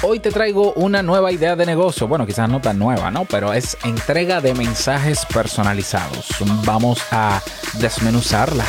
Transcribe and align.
Hoy 0.00 0.20
te 0.20 0.30
traigo 0.30 0.74
una 0.74 1.02
nueva 1.02 1.32
idea 1.32 1.56
de 1.56 1.66
negocio. 1.66 2.06
Bueno, 2.06 2.24
quizás 2.24 2.48
no 2.48 2.60
tan 2.60 2.78
nueva, 2.78 3.10
¿no? 3.10 3.24
Pero 3.24 3.52
es 3.52 3.76
entrega 3.82 4.40
de 4.40 4.54
mensajes 4.54 5.26
personalizados. 5.26 6.28
Vamos 6.64 7.00
a 7.10 7.42
desmenuzarla. 7.80 8.64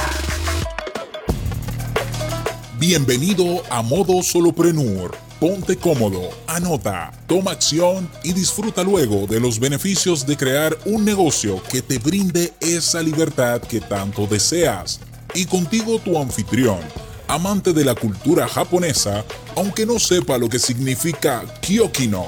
Bienvenido 2.79 3.61
a 3.69 3.83
Modo 3.83 4.23
Soloprenur. 4.23 5.15
Ponte 5.39 5.77
cómodo, 5.77 6.31
anota, 6.47 7.11
toma 7.27 7.51
acción 7.51 8.09
y 8.23 8.33
disfruta 8.33 8.83
luego 8.83 9.27
de 9.27 9.39
los 9.39 9.59
beneficios 9.59 10.25
de 10.25 10.35
crear 10.35 10.75
un 10.85 11.05
negocio 11.05 11.61
que 11.71 11.81
te 11.83 11.99
brinde 11.99 12.53
esa 12.59 13.03
libertad 13.03 13.61
que 13.61 13.81
tanto 13.81 14.25
deseas. 14.25 14.99
Y 15.35 15.45
contigo 15.45 15.99
tu 15.99 16.17
anfitrión 16.17 16.79
amante 17.29 17.73
de 17.73 17.85
la 17.85 17.93
cultura 17.93 18.47
japonesa, 18.47 19.23
aunque 19.55 19.85
no 19.85 19.99
sepa 19.99 20.39
lo 20.39 20.49
que 20.49 20.57
significa 20.57 21.43
Kyokino, 21.61 22.25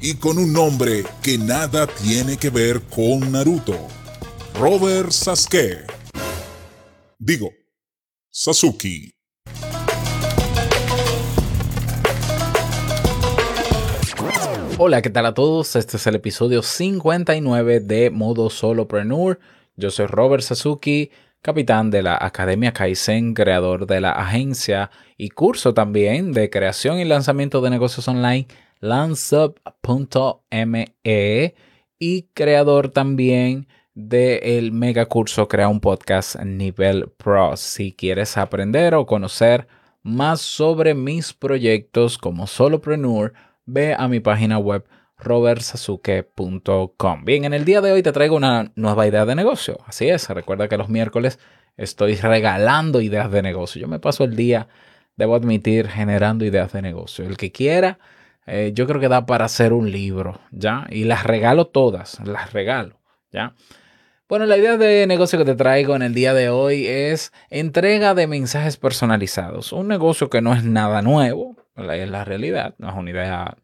y 0.00 0.14
con 0.14 0.38
un 0.38 0.52
nombre 0.52 1.04
que 1.22 1.36
nada 1.36 1.88
tiene 1.88 2.36
que 2.36 2.50
ver 2.50 2.80
con 2.82 3.32
Naruto. 3.32 3.76
Robert 4.54 5.10
Sasuke. 5.10 5.84
Digo, 7.18 7.50
Sasuke. 8.30 9.10
Hola, 14.78 15.02
¿qué 15.02 15.10
tal 15.10 15.26
a 15.26 15.34
todos? 15.34 15.74
Este 15.74 15.96
es 15.96 16.06
el 16.06 16.14
episodio 16.14 16.62
59 16.62 17.80
de 17.80 18.10
Modo 18.10 18.50
Solopreneur. 18.50 19.40
Yo 19.76 19.90
soy 19.90 20.06
Robert 20.06 20.44
Sasuki 20.44 21.10
capitán 21.44 21.90
de 21.90 22.02
la 22.02 22.16
Academia 22.18 22.72
Kaizen, 22.72 23.34
creador 23.34 23.86
de 23.86 24.00
la 24.00 24.12
agencia 24.12 24.90
y 25.18 25.28
curso 25.28 25.74
también 25.74 26.32
de 26.32 26.48
creación 26.48 26.98
y 26.98 27.04
lanzamiento 27.04 27.60
de 27.60 27.68
negocios 27.68 28.08
online 28.08 28.46
landsup.me 28.80 30.44
y 31.98 32.22
creador 32.32 32.88
también 32.88 33.68
del 33.92 34.72
mega 34.72 35.04
curso 35.04 35.46
Crea 35.46 35.68
un 35.68 35.80
podcast 35.80 36.36
nivel 36.40 37.10
pro. 37.10 37.58
Si 37.58 37.92
quieres 37.92 38.38
aprender 38.38 38.94
o 38.94 39.04
conocer 39.04 39.68
más 40.02 40.40
sobre 40.40 40.94
mis 40.94 41.34
proyectos 41.34 42.16
como 42.16 42.46
solopreneur, 42.46 43.34
ve 43.66 43.94
a 43.94 44.08
mi 44.08 44.20
página 44.20 44.56
web 44.56 44.86
robertsasuke.com. 45.24 47.24
Bien, 47.24 47.44
en 47.44 47.54
el 47.54 47.64
día 47.64 47.80
de 47.80 47.92
hoy 47.92 48.02
te 48.02 48.12
traigo 48.12 48.36
una 48.36 48.72
nueva 48.76 49.06
idea 49.06 49.26
de 49.26 49.34
negocio. 49.34 49.78
Así 49.86 50.08
es, 50.08 50.28
recuerda 50.28 50.68
que 50.68 50.76
los 50.76 50.88
miércoles 50.88 51.38
estoy 51.76 52.14
regalando 52.16 53.00
ideas 53.00 53.30
de 53.30 53.42
negocio. 53.42 53.80
Yo 53.80 53.88
me 53.88 53.98
paso 53.98 54.24
el 54.24 54.36
día, 54.36 54.68
debo 55.16 55.34
admitir, 55.34 55.88
generando 55.88 56.44
ideas 56.44 56.72
de 56.72 56.82
negocio. 56.82 57.26
El 57.26 57.36
que 57.36 57.50
quiera, 57.50 57.98
eh, 58.46 58.72
yo 58.74 58.86
creo 58.86 59.00
que 59.00 59.08
da 59.08 59.26
para 59.26 59.46
hacer 59.46 59.72
un 59.72 59.90
libro, 59.90 60.40
¿ya? 60.50 60.86
Y 60.90 61.04
las 61.04 61.24
regalo 61.24 61.66
todas, 61.66 62.20
las 62.24 62.52
regalo, 62.52 63.00
¿ya? 63.32 63.54
Bueno, 64.28 64.46
la 64.46 64.56
idea 64.56 64.76
de 64.76 65.06
negocio 65.06 65.38
que 65.38 65.44
te 65.44 65.54
traigo 65.54 65.94
en 65.96 66.02
el 66.02 66.14
día 66.14 66.32
de 66.32 66.48
hoy 66.48 66.86
es 66.86 67.32
entrega 67.50 68.14
de 68.14 68.26
mensajes 68.26 68.78
personalizados. 68.78 69.72
Un 69.72 69.88
negocio 69.88 70.30
que 70.30 70.40
no 70.40 70.54
es 70.54 70.64
nada 70.64 71.02
nuevo, 71.02 71.56
es 71.76 72.08
la 72.08 72.24
realidad, 72.24 72.74
no 72.78 72.88
es 72.88 72.96
una 72.96 73.10
idea 73.10 73.56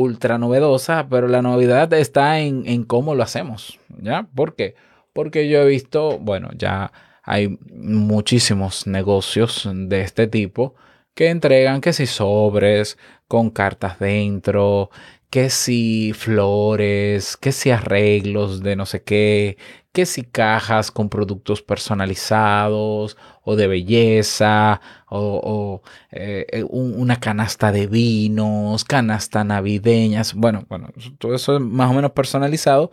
ultra 0.00 0.38
novedosa, 0.38 1.06
pero 1.10 1.28
la 1.28 1.42
novedad 1.42 1.92
está 1.92 2.40
en, 2.40 2.84
cómo 2.84 3.14
lo 3.14 3.22
hacemos, 3.22 3.78
¿ya? 4.00 4.26
¿Por 4.34 4.54
qué? 4.54 4.74
Porque 5.12 5.48
yo 5.48 5.62
he 5.62 5.66
visto, 5.66 6.18
bueno, 6.18 6.50
ya 6.56 6.92
hay 7.22 7.58
muchísimos 7.72 8.86
negocios 8.86 9.68
de 9.72 10.00
este 10.00 10.26
tipo 10.26 10.74
que 11.14 11.28
entregan 11.28 11.80
que 11.80 11.92
si 11.92 12.06
sobres 12.06 12.96
con 13.28 13.50
cartas 13.50 13.98
dentro, 13.98 14.90
que 15.30 15.48
si 15.50 16.12
flores, 16.12 17.36
que 17.36 17.52
si 17.52 17.70
arreglos 17.70 18.62
de 18.62 18.76
no 18.76 18.84
sé 18.84 19.02
qué, 19.02 19.56
que 19.92 20.06
si 20.06 20.24
cajas 20.24 20.90
con 20.90 21.08
productos 21.08 21.62
personalizados 21.62 23.16
o 23.42 23.56
de 23.56 23.66
belleza 23.68 24.80
o, 25.08 25.82
eh, 26.10 26.46
eh, 26.50 26.64
una 26.64 27.20
canasta 27.20 27.72
de 27.72 27.86
vinos, 27.86 28.84
canasta 28.84 29.44
navideñas, 29.44 30.34
bueno, 30.34 30.64
bueno, 30.68 30.90
todo 31.18 31.34
eso 31.34 31.56
es 31.56 31.60
más 31.62 31.90
o 31.90 31.94
menos 31.94 32.12
personalizado. 32.12 32.90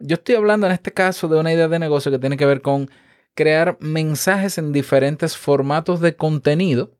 Yo 0.00 0.14
estoy 0.14 0.34
hablando 0.36 0.66
en 0.66 0.72
este 0.72 0.92
caso 0.92 1.28
de 1.28 1.38
una 1.38 1.52
idea 1.52 1.68
de 1.68 1.78
negocio 1.78 2.10
que 2.10 2.18
tiene 2.18 2.36
que 2.36 2.46
ver 2.46 2.62
con 2.62 2.90
crear 3.34 3.76
mensajes 3.80 4.58
en 4.58 4.72
diferentes 4.72 5.36
formatos 5.36 6.00
de 6.00 6.16
contenido 6.16 6.90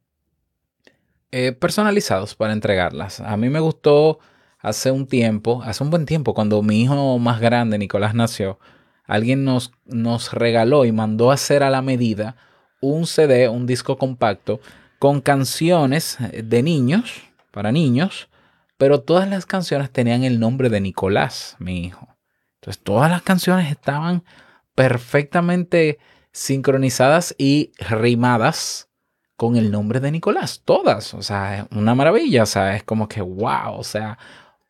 eh, 1.33 1.53
personalizados 1.53 2.35
para 2.35 2.53
entregarlas. 2.53 3.21
A 3.21 3.37
mí 3.37 3.49
me 3.51 3.61
gustó 3.61 4.21
hace 4.61 4.91
un 4.91 5.07
tiempo, 5.07 5.63
hace 5.63 5.83
un 5.83 5.91
buen 5.91 6.07
tiempo, 6.07 6.35
cuando 6.35 6.63
mi 6.63 6.83
hijo 6.83 7.19
más 7.19 7.41
grande, 7.41 7.79
Nicolás, 7.79 8.15
nació, 8.15 8.59
alguien 9.07 9.45
nos, 9.45 9.73
nos 9.87 10.33
regaló 10.33 10.85
y 10.85 10.93
mandó 10.93 11.31
a 11.31 11.35
hacer 11.35 11.63
a 11.63 11.71
la 11.71 11.83
medida 11.83 12.37
un 12.81 13.07
CD, 13.07 13.49
un 13.49 13.67
disco 13.67 13.99
compacto, 13.99 14.61
con 14.99 15.21
canciones 15.21 16.19
de 16.33 16.63
niños, 16.63 17.23
para 17.51 17.73
niños, 17.73 18.29
pero 18.77 19.01
todas 19.01 19.29
las 19.29 19.47
canciones 19.47 19.91
tenían 19.91 20.25
el 20.25 20.41
nombre 20.41 20.69
de 20.69 20.81
Nicolás, 20.81 21.57
mi 21.59 21.85
hijo. 21.85 22.09
Entonces 22.57 22.83
todas 22.83 23.11
las 23.11 23.23
canciones 23.23 23.71
estaban 23.71 24.25
perfectamente 24.75 25.99
sincronizadas 26.33 27.35
y 27.39 27.73
rimadas 27.79 28.89
con 29.37 29.57
el 29.57 29.71
nombre 29.71 30.01
de 30.01 30.13
Nicolás, 30.13 30.61
todas, 30.65 31.15
o 31.15 31.23
sea, 31.23 31.67
una 31.71 31.95
maravilla, 31.95 32.43
o 32.43 32.47
sea, 32.47 32.77
es 32.77 32.83
como 32.83 33.09
que 33.09 33.23
wow, 33.23 33.73
o 33.75 33.85
sea, 33.85 34.19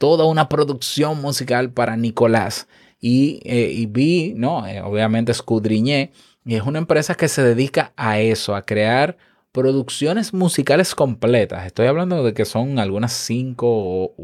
toda 0.01 0.25
una 0.25 0.49
producción 0.49 1.21
musical 1.21 1.73
para 1.73 1.95
Nicolás. 1.95 2.69
Y, 3.01 3.41
eh, 3.45 3.87
vi, 3.87 4.33
¿no? 4.35 4.67
Eh, 4.67 4.81
obviamente 4.81 5.31
escudriñé, 5.31 6.13
y 6.43 6.55
es 6.55 6.63
una 6.63 6.79
empresa 6.79 7.15
que 7.15 7.29
se 7.29 7.43
dedica 7.43 7.93
a 7.97 8.19
eso, 8.19 8.57
a 8.57 8.65
crear 8.65 9.19
producciones 9.53 10.33
musicales 10.33 10.95
completas. 10.95 11.67
Estoy 11.67 11.87
hablando 11.87 12.25
de 12.25 12.33
que 12.33 12.47
son 12.47 12.79
algunas 12.79 13.13
cinco, 13.13 14.15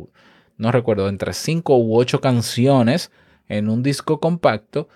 no 0.56 0.72
recuerdo, 0.72 1.10
entre 1.10 1.34
cinco 1.34 1.76
u 1.76 1.98
ocho 1.98 2.22
canciones 2.22 3.10
en 3.46 3.68
un 3.68 3.82
disco 3.82 4.18
compacto 4.18 4.88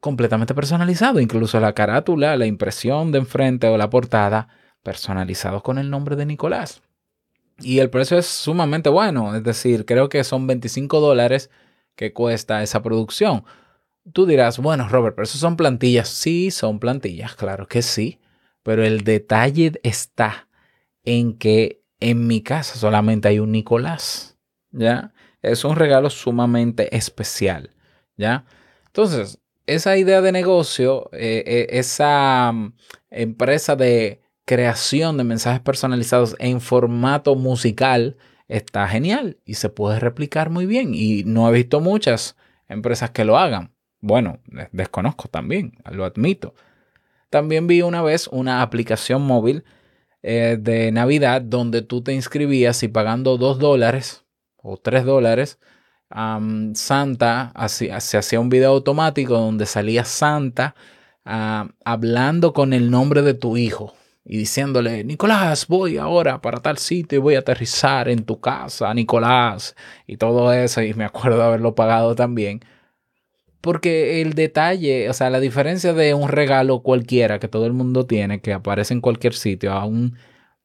completamente 0.00 0.54
personalizado, 0.54 1.18
incluso 1.20 1.58
la 1.60 1.72
carátula, 1.72 2.36
la 2.36 2.44
impresión 2.44 3.10
de 3.10 3.20
enfrente 3.20 3.68
o 3.68 3.78
la 3.78 3.88
portada 3.88 4.48
personalizados 4.82 5.62
con 5.62 5.78
el 5.78 5.88
nombre 5.88 6.14
de 6.14 6.26
Nicolás. 6.26 6.82
Y 7.62 7.78
el 7.78 7.90
precio 7.90 8.18
es 8.18 8.26
sumamente 8.26 8.88
bueno, 8.88 9.34
es 9.34 9.42
decir, 9.42 9.84
creo 9.84 10.08
que 10.08 10.24
son 10.24 10.46
25 10.46 11.00
dólares 11.00 11.50
que 11.94 12.12
cuesta 12.12 12.62
esa 12.62 12.82
producción. 12.82 13.44
Tú 14.12 14.26
dirás, 14.26 14.58
bueno, 14.58 14.88
Robert, 14.88 15.14
pero 15.16 15.24
eso 15.24 15.38
son 15.38 15.56
plantillas. 15.56 16.08
Sí, 16.08 16.50
son 16.50 16.78
plantillas, 16.78 17.34
claro 17.34 17.66
que 17.66 17.82
sí, 17.82 18.20
pero 18.62 18.84
el 18.84 19.04
detalle 19.04 19.72
está 19.82 20.48
en 21.04 21.36
que 21.36 21.82
en 22.00 22.26
mi 22.26 22.42
casa 22.42 22.76
solamente 22.76 23.28
hay 23.28 23.38
un 23.38 23.52
Nicolás, 23.52 24.38
¿ya? 24.70 25.12
Es 25.42 25.64
un 25.64 25.76
regalo 25.76 26.10
sumamente 26.10 26.94
especial, 26.96 27.74
¿ya? 28.16 28.44
Entonces, 28.86 29.38
esa 29.66 29.96
idea 29.96 30.20
de 30.20 30.32
negocio, 30.32 31.10
eh, 31.12 31.44
eh, 31.46 31.66
esa 31.70 32.50
mm, 32.52 32.72
empresa 33.10 33.76
de 33.76 34.20
creación 34.44 35.16
de 35.16 35.24
mensajes 35.24 35.60
personalizados 35.60 36.36
en 36.38 36.60
formato 36.60 37.34
musical 37.36 38.16
está 38.48 38.88
genial 38.88 39.38
y 39.44 39.54
se 39.54 39.68
puede 39.68 40.00
replicar 40.00 40.50
muy 40.50 40.66
bien. 40.66 40.94
Y 40.94 41.24
no 41.24 41.48
he 41.48 41.52
visto 41.52 41.80
muchas 41.80 42.36
empresas 42.68 43.10
que 43.10 43.24
lo 43.24 43.38
hagan. 43.38 43.72
Bueno, 44.00 44.40
desconozco 44.72 45.28
también, 45.28 45.72
lo 45.90 46.04
admito. 46.04 46.54
También 47.28 47.66
vi 47.66 47.82
una 47.82 48.02
vez 48.02 48.28
una 48.28 48.62
aplicación 48.62 49.22
móvil 49.22 49.64
eh, 50.22 50.58
de 50.60 50.90
Navidad 50.90 51.42
donde 51.42 51.82
tú 51.82 52.02
te 52.02 52.12
inscribías 52.12 52.82
y 52.82 52.88
pagando 52.88 53.38
2 53.38 53.58
dólares 53.58 54.24
o 54.56 54.76
3 54.76 55.04
dólares, 55.04 55.58
Santa 56.74 57.52
se 57.68 57.92
hacía 57.92 58.40
un 58.40 58.48
video 58.48 58.70
automático 58.72 59.34
donde 59.34 59.64
salía 59.64 60.04
Santa 60.04 60.74
hablando 61.24 62.52
con 62.52 62.72
el 62.72 62.90
nombre 62.90 63.22
de 63.22 63.34
tu 63.34 63.56
hijo 63.56 63.94
y 64.24 64.38
diciéndole, 64.38 65.02
Nicolás, 65.04 65.66
voy 65.66 65.96
ahora 65.98 66.40
para 66.40 66.60
tal 66.60 66.78
sitio 66.78 67.18
y 67.18 67.22
voy 67.22 67.34
a 67.34 67.40
aterrizar 67.40 68.08
en 68.08 68.24
tu 68.24 68.40
casa, 68.40 68.92
Nicolás, 68.94 69.74
y 70.06 70.16
todo 70.16 70.52
eso, 70.52 70.82
y 70.82 70.94
me 70.94 71.04
acuerdo 71.04 71.42
haberlo 71.42 71.74
pagado 71.74 72.14
también. 72.14 72.60
Porque 73.60 74.22
el 74.22 74.34
detalle, 74.34 75.10
o 75.10 75.12
sea, 75.12 75.30
la 75.30 75.40
diferencia 75.40 75.92
de 75.92 76.14
un 76.14 76.28
regalo 76.28 76.82
cualquiera 76.82 77.38
que 77.38 77.48
todo 77.48 77.66
el 77.66 77.72
mundo 77.72 78.06
tiene, 78.06 78.40
que 78.40 78.52
aparece 78.52 78.94
en 78.94 79.00
cualquier 79.00 79.34
sitio, 79.34 79.72
a 79.72 79.84
un 79.84 80.16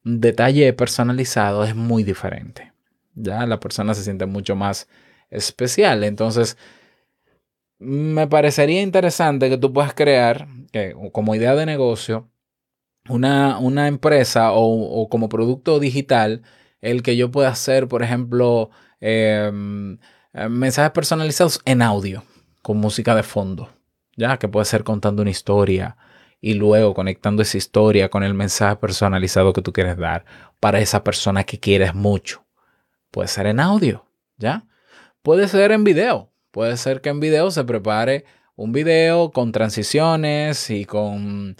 detalle 0.02 0.72
personalizado 0.72 1.64
es 1.64 1.74
muy 1.74 2.04
diferente. 2.04 2.72
Ya 3.14 3.46
la 3.46 3.60
persona 3.60 3.94
se 3.94 4.04
siente 4.04 4.26
mucho 4.26 4.56
más 4.56 4.88
especial. 5.30 6.04
Entonces, 6.04 6.56
me 7.78 8.26
parecería 8.26 8.82
interesante 8.82 9.50
que 9.50 9.58
tú 9.58 9.72
puedas 9.72 9.94
crear, 9.94 10.46
que, 10.72 10.94
como 11.12 11.34
idea 11.34 11.54
de 11.54 11.66
negocio, 11.66 12.30
una, 13.08 13.58
una 13.58 13.88
empresa 13.88 14.52
o, 14.52 15.08
como 15.08 15.28
producto 15.28 15.78
digital 15.80 16.42
el 16.80 17.02
que 17.02 17.16
yo 17.16 17.30
pueda 17.30 17.48
hacer, 17.48 17.88
por 17.88 18.02
ejemplo, 18.02 18.70
em, 19.00 19.98
eh, 20.32 20.48
mensajes 20.48 20.92
personalizados 20.92 21.60
en 21.64 21.82
audio, 21.82 22.22
con 22.62 22.78
música 22.78 23.14
de 23.14 23.22
fondo, 23.22 23.70
ya 24.16 24.38
que 24.38 24.48
puede 24.48 24.66
ser 24.66 24.84
contando 24.84 25.22
una 25.22 25.30
historia 25.30 25.96
y 26.40 26.54
luego 26.54 26.94
conectando 26.94 27.42
esa 27.42 27.56
historia 27.56 28.08
con 28.08 28.22
el 28.22 28.34
mensaje 28.34 28.76
personalizado 28.76 29.52
que 29.52 29.62
tú 29.62 29.72
quieres 29.72 29.96
dar 29.96 30.24
para 30.60 30.80
esa 30.80 31.02
persona 31.02 31.44
que 31.44 31.58
quieres 31.58 31.94
mucho. 31.94 32.44
Puede 33.10 33.28
ser 33.28 33.46
en 33.46 33.60
audio, 33.60 34.06
¿ya? 34.36 34.66
Puede 35.22 35.48
ser 35.48 35.72
en 35.72 35.84
video. 35.84 36.30
Puede 36.50 36.76
ser 36.76 37.00
que 37.00 37.08
en 37.08 37.20
video 37.20 37.50
se 37.50 37.64
prepare 37.64 38.24
un 38.54 38.72
video 38.72 39.30
con 39.30 39.52
transiciones 39.52 40.70
y 40.70 40.84
con 40.84 41.56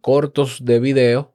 cortos 0.00 0.64
de 0.64 0.80
video 0.80 1.34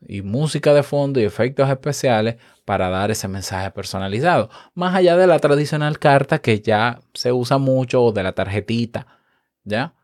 y 0.00 0.22
música 0.22 0.72
de 0.72 0.82
fondo 0.82 1.20
y 1.20 1.24
efectos 1.24 1.68
especiales 1.68 2.36
para 2.64 2.88
dar 2.88 3.10
ese 3.10 3.28
mensaje 3.28 3.70
personalizado. 3.70 4.48
Más 4.74 4.94
allá 4.94 5.16
de 5.16 5.26
la 5.26 5.38
tradicional 5.38 5.98
carta 5.98 6.38
que 6.38 6.60
ya 6.60 7.00
se 7.14 7.32
usa 7.32 7.58
mucho 7.58 8.02
o 8.02 8.12
de 8.12 8.22
la 8.22 8.32
tarjetita, 8.32 9.06
¿ya? 9.64 9.94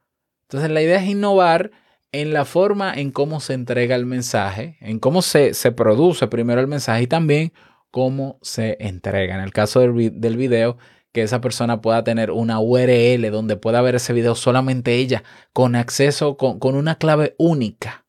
Entonces 0.43 0.71
la 0.71 0.83
idea 0.83 1.03
es 1.03 1.09
innovar 1.09 1.71
en 2.13 2.33
la 2.33 2.45
forma 2.45 2.95
en 2.95 3.11
cómo 3.11 3.41
se 3.41 3.55
entrega 3.55 3.97
el 3.97 4.07
mensaje, 4.07 4.77
en 4.81 4.99
cómo 4.99 5.23
se, 5.23 5.55
se 5.55 5.73
produce 5.73 6.27
primero 6.29 6.61
el 6.61 6.67
mensaje 6.67 7.03
y 7.03 7.07
también 7.07 7.53
cómo 7.91 8.39
se 8.43 8.77
entrega. 8.81 9.35
En 9.35 9.41
el 9.41 9.53
caso 9.53 9.81
del, 9.81 10.21
del 10.21 10.37
video, 10.37 10.77
que 11.17 11.23
esa 11.23 11.41
persona 11.41 11.81
pueda 11.81 12.05
tener 12.05 12.31
una 12.31 12.61
URL 12.61 13.31
donde 13.31 13.57
pueda 13.57 13.81
ver 13.81 13.95
ese 13.95 14.13
video 14.13 14.35
solamente 14.35 14.97
ella, 14.97 15.25
con 15.55 15.75
acceso, 15.75 16.37
con, 16.37 16.59
con 16.59 16.75
una 16.75 16.97
clave 16.97 17.35
única, 17.39 18.05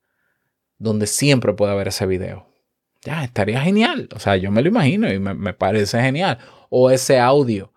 donde 0.77 1.07
siempre 1.07 1.53
pueda 1.53 1.73
ver 1.73 1.87
ese 1.87 2.05
video. 2.05 2.49
Ya, 3.03 3.23
estaría 3.23 3.61
genial. 3.61 4.09
O 4.13 4.19
sea, 4.19 4.35
yo 4.35 4.51
me 4.51 4.61
lo 4.61 4.67
imagino 4.67 5.09
y 5.09 5.19
me, 5.19 5.53
parece 5.53 6.01
genial. 6.01 6.39
O 6.67 6.91
ese 6.91 7.17
audio 7.17 7.71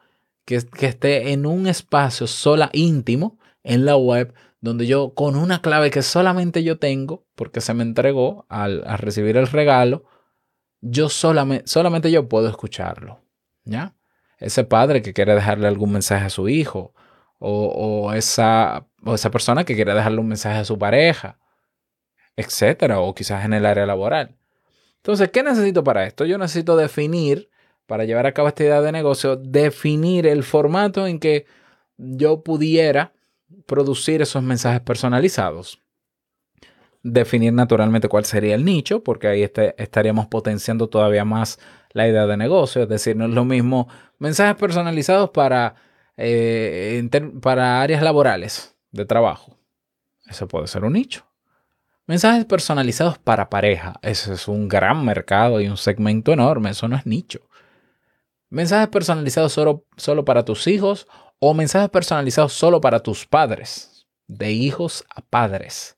que, 0.44 0.62
que 0.66 0.86
esté 0.86 1.30
en 1.30 1.46
un 1.46 1.68
espacio 1.68 2.26
sola 2.26 2.68
íntimo 2.72 3.38
en 3.62 3.84
la 3.84 3.96
web 3.96 4.34
donde 4.60 4.88
yo 4.88 5.14
con 5.14 5.36
una 5.36 5.62
clave 5.62 5.92
que 5.92 6.02
solamente 6.02 6.64
yo 6.64 6.80
tengo, 6.80 7.24
porque 7.36 7.60
se 7.60 7.72
me 7.72 7.84
entregó 7.84 8.46
al, 8.48 8.82
recibir 8.98 9.36
el 9.36 9.46
regalo, 9.46 10.06
yo 10.80 11.08
solamente, 11.08 11.68
solamente 11.68 12.10
yo 12.10 12.28
puedo 12.28 12.48
escucharlo. 12.48 13.20
¿Ya? 13.62 13.94
Ese 14.40 14.64
padre 14.64 15.02
que 15.02 15.12
quiere 15.12 15.34
dejarle 15.34 15.68
algún 15.68 15.92
mensaje 15.92 16.24
a 16.24 16.30
su 16.30 16.48
hijo, 16.48 16.94
o, 17.38 18.12
esa, 18.12 18.86
o 19.04 19.14
esa 19.14 19.30
persona 19.30 19.64
que 19.64 19.74
quiere 19.74 19.94
dejarle 19.94 20.20
un 20.20 20.28
mensaje 20.28 20.58
a 20.58 20.64
su 20.64 20.78
pareja, 20.78 21.38
etcétera, 22.36 23.00
o 23.00 23.14
quizás 23.14 23.44
en 23.44 23.54
el 23.54 23.66
área 23.66 23.86
laboral. 23.86 24.36
Entonces, 24.96 25.30
¿qué 25.30 25.42
necesito 25.42 25.82
para 25.82 26.06
esto? 26.06 26.26
Yo 26.26 26.36
necesito 26.36 26.76
definir, 26.76 27.50
para 27.86 28.04
llevar 28.04 28.26
a 28.26 28.32
cabo 28.32 28.48
esta 28.48 28.62
idea 28.62 28.82
de 28.82 28.92
negocio, 28.92 29.36
definir 29.36 30.26
el 30.26 30.42
formato 30.42 31.06
en 31.06 31.18
que 31.18 31.46
yo 31.96 32.42
pudiera 32.42 33.12
producir 33.66 34.22
esos 34.22 34.42
mensajes 34.42 34.80
personalizados. 34.80 35.82
Definir 37.02 37.54
naturalmente 37.54 38.08
cuál 38.08 38.26
sería 38.26 38.54
el 38.54 38.64
nicho, 38.64 39.02
porque 39.02 39.28
ahí 39.28 39.42
este, 39.42 39.74
estaríamos 39.82 40.26
potenciando 40.26 40.88
todavía 40.88 41.24
más 41.24 41.58
la 41.92 42.08
idea 42.08 42.26
de 42.26 42.36
negocio. 42.36 42.82
Es 42.82 42.88
decir, 42.88 43.16
no 43.16 43.26
es 43.26 43.30
lo 43.30 43.44
mismo 43.44 43.88
mensajes 44.18 44.56
personalizados 44.56 45.30
para, 45.30 45.74
eh, 46.16 47.08
para 47.42 47.82
áreas 47.82 48.02
laborales 48.02 48.76
de 48.90 49.04
trabajo. 49.04 49.56
Eso 50.26 50.46
puede 50.48 50.66
ser 50.66 50.84
un 50.84 50.92
nicho. 50.92 51.26
Mensajes 52.06 52.44
personalizados 52.44 53.18
para 53.18 53.50
pareja. 53.50 53.94
Ese 54.02 54.34
es 54.34 54.48
un 54.48 54.68
gran 54.68 55.04
mercado 55.04 55.60
y 55.60 55.68
un 55.68 55.76
segmento 55.76 56.32
enorme. 56.32 56.70
Eso 56.70 56.88
no 56.88 56.96
es 56.96 57.06
nicho. 57.06 57.40
Mensajes 58.48 58.88
personalizados 58.88 59.52
solo, 59.52 59.84
solo 59.96 60.24
para 60.24 60.44
tus 60.44 60.66
hijos 60.66 61.06
o 61.38 61.54
mensajes 61.54 61.88
personalizados 61.88 62.52
solo 62.52 62.80
para 62.80 63.00
tus 63.00 63.26
padres, 63.26 64.06
de 64.26 64.50
hijos 64.52 65.04
a 65.14 65.22
padres. 65.22 65.96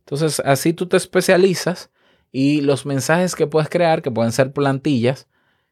Entonces, 0.00 0.40
así 0.40 0.72
tú 0.72 0.88
te 0.88 0.96
especializas 0.96 1.90
y 2.32 2.60
los 2.60 2.86
mensajes 2.86 3.34
que 3.34 3.46
puedes 3.46 3.68
crear, 3.68 4.02
que 4.02 4.10
pueden 4.10 4.32
ser 4.32 4.52
plantillas, 4.52 5.28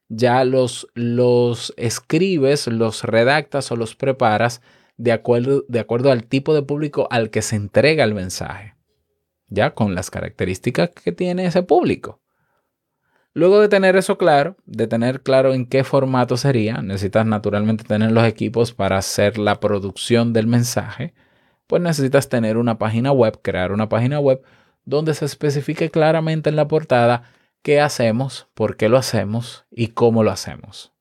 ya 0.08 0.44
los, 0.44 0.88
los 0.94 1.74
escribes, 1.76 2.66
los 2.66 3.04
redactas 3.04 3.70
o 3.70 3.76
los 3.76 3.94
preparas 3.94 4.62
de 4.96 5.12
acuerdo, 5.12 5.64
de 5.68 5.80
acuerdo 5.80 6.10
al 6.10 6.24
tipo 6.24 6.54
de 6.54 6.62
público 6.62 7.06
al 7.10 7.30
que 7.30 7.42
se 7.42 7.56
entrega 7.56 8.04
el 8.04 8.14
mensaje, 8.14 8.74
ya 9.48 9.74
con 9.74 9.94
las 9.94 10.10
características 10.10 10.90
que 10.90 11.12
tiene 11.12 11.46
ese 11.46 11.62
público. 11.62 12.20
Luego 13.34 13.60
de 13.60 13.68
tener 13.68 13.94
eso 13.94 14.18
claro, 14.18 14.56
de 14.66 14.88
tener 14.88 15.22
claro 15.22 15.54
en 15.54 15.66
qué 15.66 15.84
formato 15.84 16.36
sería, 16.36 16.82
necesitas 16.82 17.24
naturalmente 17.24 17.84
tener 17.84 18.10
los 18.10 18.24
equipos 18.24 18.72
para 18.72 18.98
hacer 18.98 19.38
la 19.38 19.60
producción 19.60 20.32
del 20.32 20.48
mensaje, 20.48 21.14
pues 21.68 21.80
necesitas 21.80 22.28
tener 22.28 22.56
una 22.56 22.78
página 22.78 23.12
web, 23.12 23.38
crear 23.40 23.70
una 23.70 23.88
página 23.88 24.18
web 24.18 24.42
donde 24.88 25.12
se 25.12 25.26
especifique 25.26 25.90
claramente 25.90 26.48
en 26.48 26.56
la 26.56 26.66
portada 26.66 27.24
qué 27.62 27.80
hacemos, 27.80 28.48
por 28.54 28.76
qué 28.76 28.88
lo 28.88 28.96
hacemos 28.96 29.66
y 29.70 29.88
cómo 29.88 30.22
lo 30.22 30.30
hacemos. 30.30 30.92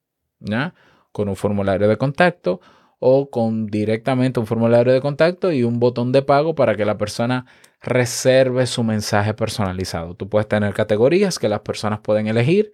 Con 1.11 1.29
un 1.29 1.35
formulario 1.37 1.87
de 1.87 1.97
contacto 1.97 2.59
o 2.99 3.29
con 3.29 3.67
directamente 3.67 4.39
un 4.39 4.45
formulario 4.45 4.91
de 4.91 4.99
contacto 4.99 5.51
y 5.53 5.63
un 5.63 5.79
botón 5.79 6.11
de 6.11 6.21
pago 6.21 6.53
para 6.53 6.75
que 6.75 6.83
la 6.83 6.97
persona 6.97 7.45
reserve 7.81 8.67
su 8.67 8.83
mensaje 8.83 9.33
personalizado. 9.33 10.15
Tú 10.15 10.27
puedes 10.27 10.47
tener 10.49 10.73
categorías 10.73 11.39
que 11.39 11.47
las 11.47 11.61
personas 11.61 11.99
pueden 11.99 12.27
elegir 12.27 12.73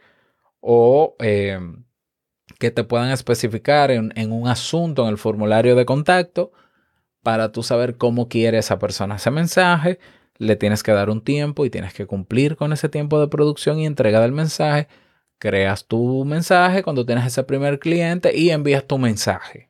o 0.62 1.16
eh, 1.20 1.60
que 2.58 2.72
te 2.72 2.84
puedan 2.84 3.12
especificar 3.12 3.92
en, 3.92 4.32
un 4.32 4.48
asunto 4.48 5.04
en 5.04 5.10
el 5.10 5.18
formulario 5.20 5.76
de 5.76 5.86
contacto 5.86 6.52
para 7.22 7.52
tú 7.52 7.62
saber 7.62 7.98
cómo 7.98 8.30
quiere 8.30 8.58
esa 8.58 8.80
persona 8.80 9.18
ese 9.18 9.30
mensaje. 9.30 10.00
Le 10.44 10.56
tienes 10.56 10.84
que 10.84 10.92
dar 10.92 11.10
un 11.10 11.22
tiempo 11.22 11.66
y 11.66 11.70
tienes 11.70 11.94
que 11.94 12.06
cumplir 12.06 12.56
con 12.58 12.74
ese 12.74 12.90
tiempo 12.90 13.20
de 13.20 13.28
producción 13.28 13.80
y 13.80 13.86
entrega 13.86 14.20
del 14.20 14.34
mensaje. 14.34 14.88
Creas 15.38 15.86
tu 15.86 16.26
mensaje 16.26 16.84
cuando 16.84 17.06
tienes 17.06 17.26
ese 17.26 17.44
primer 17.44 17.80
cliente 17.80 18.38
y 18.38 18.50
envías 18.50 18.86
tu 18.86 18.98
mensaje. 18.98 19.70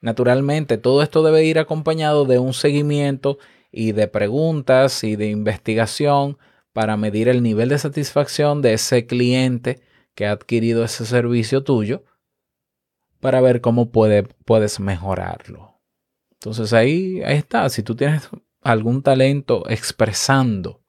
Naturalmente, 0.00 0.78
todo 0.78 1.02
esto 1.02 1.22
debe 1.22 1.44
ir 1.44 1.58
acompañado 1.58 2.24
de 2.24 2.38
un 2.38 2.52
seguimiento 2.52 3.38
y 3.70 3.92
de 3.92 4.08
preguntas 4.08 5.04
y 5.04 5.14
de 5.14 5.28
investigación 5.28 6.36
para 6.72 6.96
medir 6.96 7.28
el 7.28 7.42
nivel 7.42 7.68
de 7.68 7.78
satisfacción 7.78 8.62
de 8.62 8.74
ese 8.74 9.06
cliente 9.06 9.80
que 10.14 10.26
ha 10.26 10.32
adquirido 10.32 10.84
ese 10.84 11.06
servicio 11.06 11.62
tuyo 11.62 12.04
para 13.20 13.40
ver 13.40 13.60
cómo 13.60 13.92
puede, 13.92 14.24
puedes 14.44 14.80
mejorarlo. 14.80 15.80
Entonces 16.32 16.72
ahí, 16.72 17.22
ahí 17.24 17.36
está. 17.36 17.68
Si 17.68 17.84
tú 17.84 17.94
tienes 17.94 18.28
algún 18.62 19.02
talento 19.02 19.68
expresando 19.68 20.82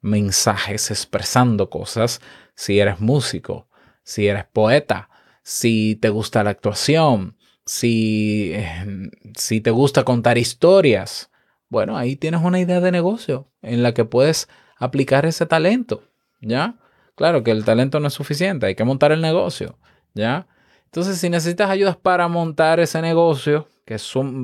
mensajes, 0.00 0.90
expresando 0.90 1.70
cosas, 1.70 2.20
si 2.54 2.78
eres 2.78 3.00
músico, 3.00 3.68
si 4.02 4.28
eres 4.28 4.44
poeta, 4.44 5.08
si 5.42 5.96
te 5.96 6.08
gusta 6.08 6.44
la 6.44 6.50
actuación, 6.50 7.36
si, 7.64 8.52
eh, 8.54 9.10
si 9.36 9.60
te 9.60 9.70
gusta 9.70 10.04
contar 10.04 10.38
historias, 10.38 11.30
bueno, 11.68 11.96
ahí 11.96 12.16
tienes 12.16 12.42
una 12.42 12.60
idea 12.60 12.80
de 12.80 12.92
negocio 12.92 13.48
en 13.60 13.82
la 13.82 13.92
que 13.92 14.04
puedes 14.04 14.48
aplicar 14.78 15.26
ese 15.26 15.46
talento, 15.46 16.02
¿ya? 16.40 16.76
Claro 17.14 17.42
que 17.42 17.50
el 17.50 17.64
talento 17.64 18.00
no 18.00 18.08
es 18.08 18.14
suficiente, 18.14 18.66
hay 18.66 18.74
que 18.74 18.84
montar 18.84 19.12
el 19.12 19.20
negocio, 19.20 19.78
¿ya? 20.14 20.46
Entonces, 20.84 21.18
si 21.18 21.28
necesitas 21.28 21.68
ayudas 21.68 21.96
para 21.96 22.28
montar 22.28 22.80
ese 22.80 23.02
negocio, 23.02 23.68
que 23.84 23.98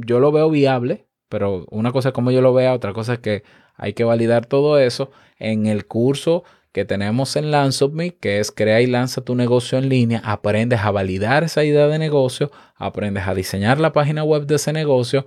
yo 0.07 0.21
lo 0.21 0.33
veo 0.33 0.51
viable, 0.51 1.07
pero 1.35 1.67
una 1.73 1.91
cosa 1.91 2.11
es 2.11 2.13
como 2.13 2.31
yo 2.31 2.41
lo 2.41 2.55
vea, 2.55 2.73
otra 2.73 2.93
cosa 2.93 3.15
es 3.15 3.19
que 3.19 3.43
hay 3.75 3.93
que 3.93 4.05
validar 4.05 4.47
todo 4.47 4.79
eso 4.79 5.11
en 5.41 5.67
el 5.67 5.85
curso 5.85 6.45
que 6.71 6.85
tenemos 6.85 7.35
en 7.35 7.51
Me, 7.93 8.15
que 8.15 8.39
es 8.39 8.53
Crea 8.53 8.81
y 8.81 8.87
lanza 8.87 9.21
tu 9.23 9.35
negocio 9.35 9.77
en 9.77 9.89
línea, 9.89 10.23
aprendes 10.25 10.79
a 10.79 10.93
validar 10.93 11.43
esa 11.43 11.65
idea 11.65 11.89
de 11.89 11.99
negocio, 11.99 12.53
aprendes 12.77 13.27
a 13.27 13.35
diseñar 13.35 13.81
la 13.81 13.93
página 13.93 14.23
web 14.23 14.47
de 14.47 14.55
ese 14.55 14.73
negocio, 14.73 15.27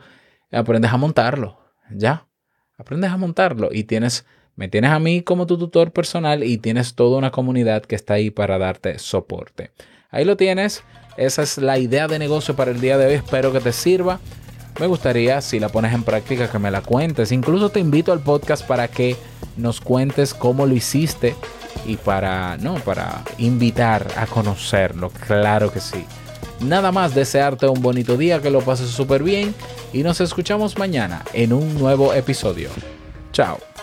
aprendes 0.50 0.94
a 0.94 0.98
montarlo. 0.98 1.60
Ya, 1.92 2.26
aprendes 2.78 3.12
a 3.12 3.18
montarlo 3.18 3.68
y 3.74 3.84
tienes, 3.84 4.26
me 4.56 4.70
tienes 4.70 4.92
a 4.92 5.00
mí 5.00 5.24
como 5.24 5.46
tu 5.46 5.58
tutor 5.58 5.92
personal 5.92 6.42
y 6.42 6.58
tienes 6.58 6.96
toda 6.96 7.18
una 7.18 7.32
comunidad 7.32 7.84
que 7.84 7.96
está 7.96 8.14
ahí 8.14 8.32
para 8.32 8.58
darte 8.58 8.98
soporte. 8.98 9.72
Ahí 10.10 10.24
lo 10.24 10.38
tienes. 10.38 10.86
Esa 11.18 11.44
es 11.44 11.58
la 11.58 11.78
idea 11.78 12.08
de 12.08 12.18
negocio 12.18 12.56
para 12.56 12.72
el 12.72 12.80
día 12.80 12.98
de 12.98 13.08
hoy. 13.08 13.14
Espero 13.16 13.52
que 13.52 13.60
te 13.60 13.74
sirva. 13.74 14.22
Me 14.80 14.86
gustaría, 14.86 15.42
si 15.42 15.60
la 15.60 15.70
pones 15.70 15.94
en 15.94 16.04
práctica, 16.04 16.50
que 16.50 16.60
me 16.60 16.70
la 16.70 16.82
cuentes. 16.82 17.32
Incluso 17.32 17.70
te 17.70 17.80
invito 17.80 18.12
al 18.12 18.20
podcast 18.20 18.66
para 18.66 18.88
que 18.88 19.16
nos 19.56 19.82
cuentes 19.82 20.34
cómo 20.34 20.66
lo 20.66 20.76
hiciste 20.76 21.36
y 21.86 21.96
para, 21.96 22.58
no, 22.58 22.76
para 22.76 23.24
invitar 23.40 24.08
a 24.18 24.28
conocerlo. 24.28 25.10
Claro 25.10 25.72
que 25.72 25.80
sí. 25.80 26.06
Nada 26.60 26.92
más 26.92 27.16
desearte 27.16 27.68
un 27.68 27.82
bonito 27.82 28.18
día, 28.18 28.42
que 28.42 28.52
lo 28.52 28.62
pases 28.62 28.90
súper 28.90 29.24
bien 29.24 29.54
y 29.94 30.04
nos 30.04 30.22
escuchamos 30.22 30.78
mañana 30.78 31.24
en 31.34 31.54
un 31.54 31.78
nuevo 31.78 32.14
episodio. 32.14 32.70
Chao. 33.32 33.77